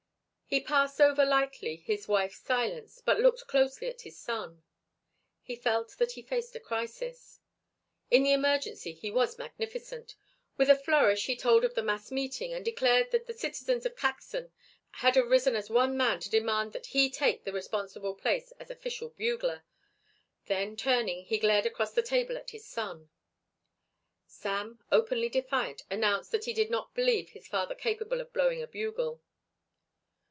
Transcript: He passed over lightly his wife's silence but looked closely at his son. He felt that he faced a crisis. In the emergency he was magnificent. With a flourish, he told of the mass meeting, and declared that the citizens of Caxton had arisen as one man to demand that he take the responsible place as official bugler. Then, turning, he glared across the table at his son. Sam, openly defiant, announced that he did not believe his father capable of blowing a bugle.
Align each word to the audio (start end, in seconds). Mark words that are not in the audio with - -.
He 0.53 0.59
passed 0.59 0.99
over 0.99 1.23
lightly 1.23 1.77
his 1.77 2.09
wife's 2.09 2.39
silence 2.39 3.01
but 3.05 3.21
looked 3.21 3.47
closely 3.47 3.87
at 3.87 4.01
his 4.01 4.17
son. 4.19 4.63
He 5.41 5.55
felt 5.55 5.91
that 5.97 6.11
he 6.11 6.21
faced 6.21 6.53
a 6.57 6.59
crisis. 6.59 7.39
In 8.09 8.23
the 8.23 8.33
emergency 8.33 8.91
he 8.91 9.11
was 9.11 9.37
magnificent. 9.37 10.13
With 10.57 10.69
a 10.69 10.75
flourish, 10.77 11.27
he 11.27 11.37
told 11.37 11.63
of 11.63 11.73
the 11.73 11.81
mass 11.81 12.11
meeting, 12.11 12.51
and 12.51 12.65
declared 12.65 13.11
that 13.11 13.27
the 13.27 13.33
citizens 13.33 13.85
of 13.85 13.95
Caxton 13.95 14.51
had 14.95 15.15
arisen 15.15 15.55
as 15.55 15.69
one 15.69 15.95
man 15.95 16.19
to 16.19 16.29
demand 16.29 16.73
that 16.73 16.87
he 16.87 17.09
take 17.09 17.45
the 17.45 17.53
responsible 17.53 18.13
place 18.15 18.51
as 18.59 18.69
official 18.69 19.11
bugler. 19.11 19.63
Then, 20.47 20.75
turning, 20.75 21.23
he 21.23 21.39
glared 21.39 21.65
across 21.65 21.93
the 21.93 22.03
table 22.03 22.35
at 22.37 22.49
his 22.49 22.65
son. 22.65 23.09
Sam, 24.27 24.79
openly 24.91 25.29
defiant, 25.29 25.83
announced 25.89 26.29
that 26.33 26.43
he 26.43 26.51
did 26.51 26.69
not 26.69 26.93
believe 26.93 27.29
his 27.29 27.47
father 27.47 27.73
capable 27.73 28.19
of 28.19 28.33
blowing 28.33 28.61
a 28.61 28.67
bugle. 28.67 29.21